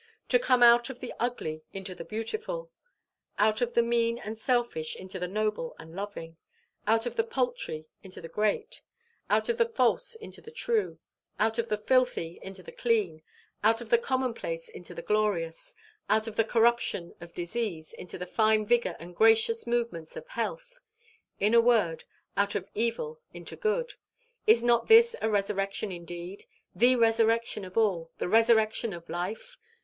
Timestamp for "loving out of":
5.95-7.15